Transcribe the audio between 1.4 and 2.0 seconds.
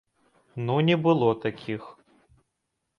такіх.